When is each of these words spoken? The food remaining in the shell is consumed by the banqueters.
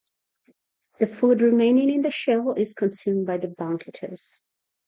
The 0.99 1.05
food 1.05 1.41
remaining 1.41 1.91
in 1.91 2.01
the 2.01 2.09
shell 2.09 2.55
is 2.55 2.73
consumed 2.73 3.27
by 3.27 3.37
the 3.37 3.49
banqueters. 3.49 4.41